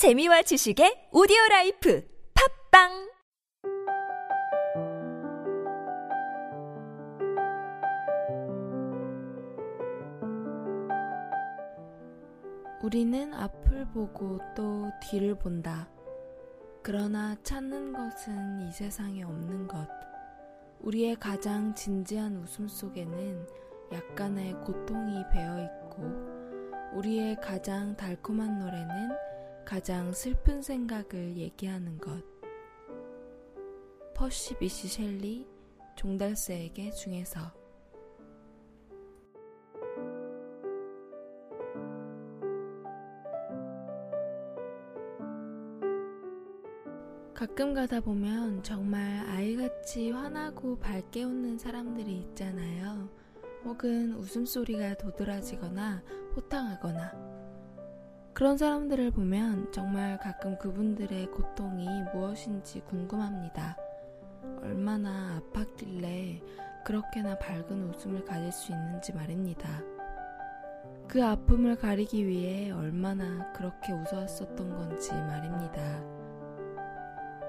재미와 0.00 0.40
지식의 0.40 1.10
오디오 1.12 1.36
라이프 1.50 2.02
팟빵 2.72 3.10
우리는 12.82 13.34
앞을 13.34 13.88
보고 13.92 14.40
또 14.56 14.88
뒤를 15.02 15.34
본다. 15.34 15.86
그러나 16.82 17.36
찾는 17.42 17.92
것은 17.92 18.62
이 18.62 18.72
세상에 18.72 19.22
없는 19.22 19.68
것. 19.68 19.86
우리의 20.80 21.16
가장 21.16 21.74
진지한 21.74 22.36
웃음 22.36 22.68
속에는 22.68 23.46
약간의 23.92 24.54
고통이 24.64 25.24
배어 25.30 25.60
있고, 25.60 26.04
우리의 26.94 27.38
가장 27.42 27.94
달콤한 27.98 28.60
노래는 28.60 29.29
가장 29.70 30.12
슬픈 30.12 30.62
생각을 30.62 31.36
얘기하는 31.36 31.96
것. 31.98 32.24
퍼시 34.16 34.58
비시 34.58 34.88
셸리, 34.88 35.46
종달새에게 35.94 36.90
중에서 36.90 37.38
가끔 47.32 47.72
가다 47.72 48.00
보면 48.00 48.64
정말 48.64 49.24
아이같이 49.28 50.10
환하고 50.10 50.80
밝게 50.80 51.22
웃는 51.22 51.58
사람들이 51.58 52.18
있잖아요. 52.22 53.08
혹은 53.64 54.14
웃음소리가 54.14 54.94
도드라지거나 54.94 56.02
호탕하거나. 56.34 57.29
그런 58.32 58.56
사람들을 58.56 59.10
보면 59.10 59.72
정말 59.72 60.18
가끔 60.18 60.56
그분들의 60.58 61.26
고통이 61.32 61.86
무엇인지 62.14 62.80
궁금합니다. 62.80 63.76
얼마나 64.62 65.40
아팠길래 65.40 66.40
그렇게나 66.84 67.38
밝은 67.38 67.90
웃음을 67.90 68.24
가질 68.24 68.52
수 68.52 68.72
있는지 68.72 69.12
말입니다. 69.12 69.68
그 71.08 71.22
아픔을 71.24 71.76
가리기 71.76 72.26
위해 72.26 72.70
얼마나 72.70 73.52
그렇게 73.52 73.92
웃어왔었던 73.92 74.76
건지 74.76 75.12
말입니다. 75.12 75.82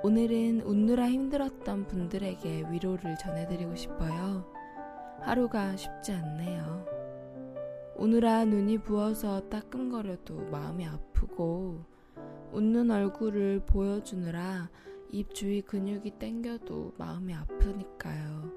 오늘은 0.04 0.62
웃느라 0.62 1.08
힘들었던 1.08 1.86
분들에게 1.86 2.66
위로를 2.72 3.16
전해드리고 3.18 3.76
싶어요. 3.76 4.52
하루가 5.22 5.76
쉽지 5.76 6.12
않네요. 6.14 6.91
오늘아 7.96 8.46
눈이 8.46 8.80
부어서 8.80 9.50
따끔거려도 9.50 10.50
마음이 10.50 10.86
아프고 10.86 11.84
웃는 12.52 12.90
얼굴을 12.92 13.62
보여주느라 13.66 14.70
입 15.10 15.34
주위 15.34 15.62
근육이 15.62 16.12
땡겨도 16.20 16.94
마음이 16.98 17.34
아프니까요. 17.34 18.50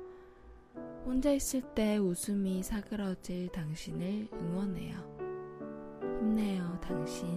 혼자 1.05 1.33
있을 1.33 1.61
때 1.75 1.99
웃음이 1.99 2.63
사그러질 2.63 3.49
당신을 3.49 4.29
응원해요. 4.33 4.97
힘내요, 6.21 6.79
당신. 6.81 7.34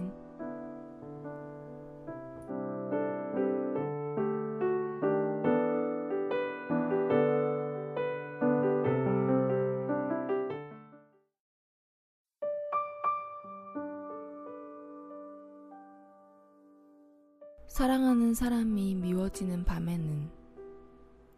사랑하는 17.78 18.34
사람이 18.34 18.96
미워지는 18.96 19.64
밤에는 19.64 20.28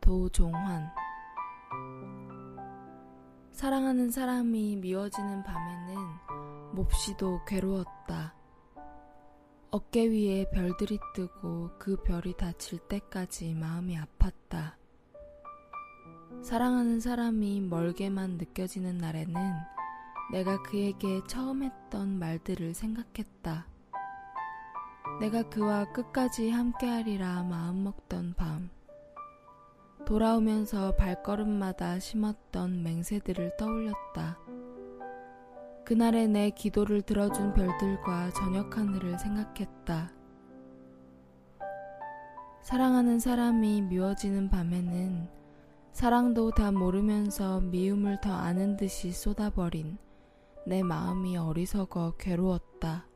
도종환 0.00 0.88
사랑하는 3.52 4.10
사람이 4.10 4.76
미워지는 4.76 5.42
밤에는 5.42 5.96
몹시도 6.72 7.44
괴로웠다. 7.46 8.34
어깨 9.70 10.06
위에 10.08 10.48
별들이 10.50 10.98
뜨고 11.14 11.72
그 11.78 12.02
별이 12.04 12.34
닫힐 12.38 12.78
때까지 12.88 13.52
마음이 13.52 13.98
아팠다. 13.98 14.76
사랑하는 16.42 17.00
사람이 17.00 17.60
멀게만 17.60 18.38
느껴지는 18.38 18.96
날에는 18.96 19.34
내가 20.32 20.62
그에게 20.62 21.20
처음 21.28 21.62
했던 21.62 22.18
말들을 22.18 22.72
생각했다. 22.72 23.66
내가 25.20 25.42
그와 25.42 25.84
끝까지 25.92 26.48
함께하리라 26.48 27.42
마음먹던 27.42 28.32
밤. 28.38 28.70
돌아오면서 30.06 30.96
발걸음마다 30.96 31.98
심었던 31.98 32.82
맹세들을 32.82 33.58
떠올렸다. 33.58 34.38
그날의 35.84 36.28
내 36.28 36.48
기도를 36.48 37.02
들어준 37.02 37.52
별들과 37.52 38.30
저녁 38.30 38.78
하늘을 38.78 39.18
생각했다. 39.18 40.10
사랑하는 42.62 43.20
사람이 43.20 43.82
미워지는 43.82 44.48
밤에는 44.48 45.28
사랑도 45.92 46.50
다 46.52 46.72
모르면서 46.72 47.60
미움을 47.60 48.22
더 48.22 48.32
아는 48.32 48.78
듯이 48.78 49.12
쏟아버린 49.12 49.98
내 50.66 50.82
마음이 50.82 51.36
어리석어 51.36 52.14
괴로웠다. 52.16 53.09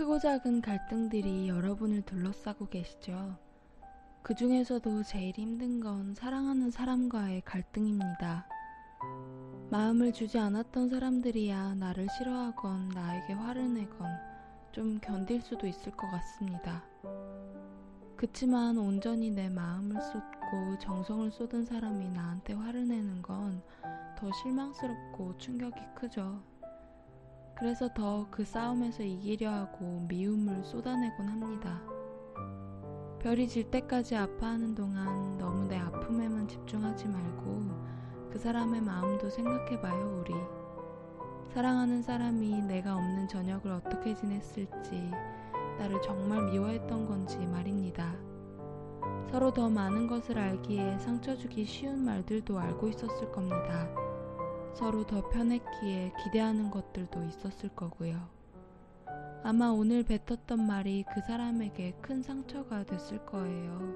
크고 0.00 0.18
작은 0.18 0.62
갈등들이 0.62 1.50
여러분을 1.50 2.00
둘러싸고 2.00 2.70
계시죠. 2.70 3.36
그 4.22 4.34
중에서도 4.34 5.02
제일 5.02 5.34
힘든 5.36 5.78
건 5.78 6.14
사랑하는 6.14 6.70
사람과의 6.70 7.42
갈등입니다. 7.42 8.48
마음을 9.70 10.14
주지 10.14 10.38
않았던 10.38 10.88
사람들이야 10.88 11.74
나를 11.74 12.06
싫어하건 12.16 12.88
나에게 12.94 13.34
화를 13.34 13.74
내건 13.74 14.08
좀 14.72 14.98
견딜 15.00 15.42
수도 15.42 15.66
있을 15.66 15.92
것 15.92 16.10
같습니다. 16.10 16.82
그치만 18.16 18.78
온전히 18.78 19.30
내 19.30 19.50
마음을 19.50 20.00
쏟고 20.00 20.78
정성을 20.78 21.30
쏟은 21.30 21.66
사람이 21.66 22.08
나한테 22.08 22.54
화를 22.54 22.88
내는 22.88 23.20
건 23.20 23.62
더 24.20 24.30
실망스럽고 24.32 25.38
충격이 25.38 25.80
크죠. 25.94 26.42
그래서 27.60 27.88
더 27.92 28.26
그 28.30 28.42
싸움에서 28.42 29.02
이기려 29.02 29.50
하고 29.52 30.06
미움을 30.08 30.64
쏟아내곤 30.64 31.28
합니다. 31.28 31.82
별이 33.20 33.46
질 33.46 33.70
때까지 33.70 34.16
아파하는 34.16 34.74
동안 34.74 35.36
너무 35.36 35.66
내 35.66 35.76
아픔에만 35.76 36.48
집중하지 36.48 37.08
말고 37.08 37.70
그 38.32 38.38
사람의 38.38 38.80
마음도 38.80 39.28
생각해봐요, 39.28 40.20
우리. 40.20 40.32
사랑하는 41.52 42.00
사람이 42.00 42.62
내가 42.62 42.94
없는 42.96 43.28
저녁을 43.28 43.72
어떻게 43.72 44.14
지냈을지, 44.14 45.10
나를 45.78 46.00
정말 46.00 46.42
미워했던 46.44 47.06
건지 47.06 47.36
말입니다. 47.38 48.14
서로 49.30 49.52
더 49.52 49.68
많은 49.68 50.06
것을 50.06 50.38
알기에 50.38 50.98
상처 50.98 51.36
주기 51.36 51.66
쉬운 51.66 52.06
말들도 52.06 52.58
알고 52.58 52.88
있었을 52.88 53.30
겁니다. 53.30 54.09
서로 54.74 55.06
더 55.06 55.28
편했기에 55.28 56.12
기대하는 56.24 56.70
것들도 56.70 57.24
있었을 57.24 57.70
거고요. 57.70 58.28
아마 59.42 59.68
오늘 59.68 60.02
뱉었던 60.02 60.66
말이 60.66 61.04
그 61.14 61.20
사람에게 61.22 61.96
큰 62.02 62.22
상처가 62.22 62.84
됐을 62.84 63.24
거예요. 63.24 63.94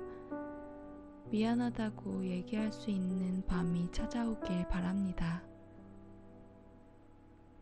미안하다고 1.30 2.24
얘기할 2.26 2.72
수 2.72 2.90
있는 2.90 3.44
밤이 3.46 3.90
찾아오길 3.93 4.69
바랍니다. 4.69 5.43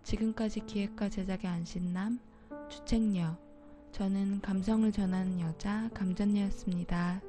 지금까지 0.03 0.61
기획과 0.61 1.09
제작의 1.09 1.49
안신남, 1.51 2.21
주책녀, 2.69 3.37
저는 3.93 4.41
감성을 4.41 4.91
전하는 4.91 5.41
여자 5.41 5.89
감전녀였습니다. 5.95 7.21